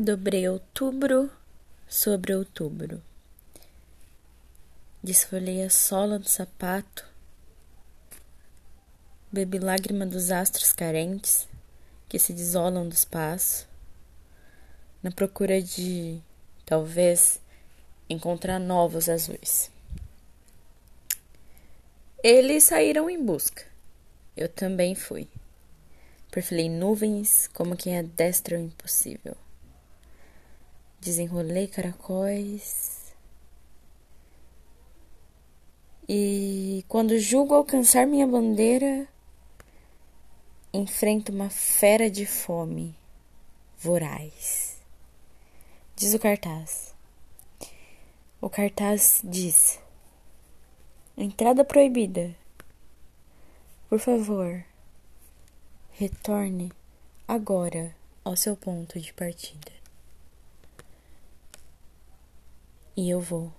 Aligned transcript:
Dobrei 0.00 0.48
outubro 0.48 1.28
sobre 1.88 2.32
outubro. 2.32 3.02
Desfolhei 5.02 5.64
a 5.64 5.70
sola 5.70 6.20
do 6.20 6.28
sapato. 6.28 7.04
Bebi 9.32 9.58
lágrima 9.58 10.06
dos 10.06 10.30
astros 10.30 10.72
carentes 10.72 11.48
que 12.08 12.16
se 12.16 12.32
desolam 12.32 12.88
do 12.88 12.94
espaço, 12.94 13.66
na 15.02 15.10
procura 15.10 15.60
de, 15.60 16.20
talvez, 16.64 17.40
encontrar 18.08 18.60
novos 18.60 19.08
azuis. 19.08 19.68
Eles 22.22 22.62
saíram 22.62 23.10
em 23.10 23.20
busca. 23.20 23.64
Eu 24.36 24.48
também 24.48 24.94
fui. 24.94 25.26
Perfilei 26.30 26.70
nuvens 26.70 27.48
como 27.48 27.76
quem 27.76 27.98
adestra 27.98 28.56
o 28.56 28.62
impossível 28.62 29.36
desenrolei 31.00 31.66
caracóis. 31.66 33.14
E 36.08 36.84
quando 36.88 37.18
julgo 37.18 37.54
alcançar 37.54 38.06
minha 38.06 38.26
bandeira, 38.26 39.06
enfrento 40.72 41.32
uma 41.32 41.50
fera 41.50 42.10
de 42.10 42.24
fome 42.24 42.96
voraz. 43.78 44.80
Diz 45.94 46.14
o 46.14 46.18
cartaz. 46.18 46.94
O 48.40 48.48
cartaz 48.48 49.20
diz: 49.22 49.80
Entrada 51.16 51.64
proibida. 51.64 52.34
Por 53.88 53.98
favor, 53.98 54.64
retorne 55.90 56.70
agora 57.26 57.94
ao 58.24 58.36
seu 58.36 58.56
ponto 58.56 59.00
de 59.00 59.12
partida. 59.12 59.72
E 63.00 63.10
eu 63.10 63.20
vou. 63.20 63.57